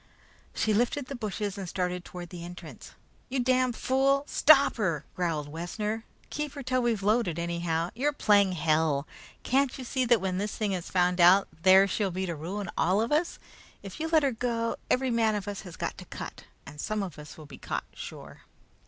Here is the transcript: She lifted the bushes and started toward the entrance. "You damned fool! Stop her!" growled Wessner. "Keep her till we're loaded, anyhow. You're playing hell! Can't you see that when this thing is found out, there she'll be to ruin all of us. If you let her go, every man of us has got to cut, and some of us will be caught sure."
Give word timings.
She 0.55 0.73
lifted 0.73 1.05
the 1.05 1.15
bushes 1.15 1.59
and 1.59 1.69
started 1.69 2.03
toward 2.03 2.31
the 2.31 2.43
entrance. 2.43 2.93
"You 3.29 3.39
damned 3.39 3.75
fool! 3.75 4.23
Stop 4.25 4.77
her!" 4.77 5.05
growled 5.15 5.47
Wessner. 5.47 6.05
"Keep 6.31 6.53
her 6.53 6.63
till 6.63 6.81
we're 6.81 6.97
loaded, 6.99 7.37
anyhow. 7.37 7.91
You're 7.93 8.11
playing 8.11 8.53
hell! 8.53 9.07
Can't 9.43 9.77
you 9.77 9.83
see 9.83 10.03
that 10.05 10.19
when 10.19 10.39
this 10.39 10.57
thing 10.57 10.71
is 10.71 10.89
found 10.89 11.21
out, 11.21 11.47
there 11.61 11.87
she'll 11.87 12.09
be 12.09 12.25
to 12.25 12.33
ruin 12.35 12.71
all 12.75 12.99
of 12.99 13.11
us. 13.11 13.37
If 13.83 13.99
you 13.99 14.07
let 14.07 14.23
her 14.23 14.31
go, 14.31 14.77
every 14.89 15.11
man 15.11 15.35
of 15.35 15.47
us 15.47 15.61
has 15.61 15.75
got 15.75 15.99
to 15.99 16.05
cut, 16.05 16.45
and 16.65 16.81
some 16.81 17.03
of 17.03 17.19
us 17.19 17.37
will 17.37 17.45
be 17.45 17.59
caught 17.59 17.85
sure." 17.93 18.41